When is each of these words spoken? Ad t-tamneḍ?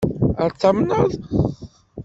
Ad 0.43 0.51
t-tamneḍ? 0.51 1.11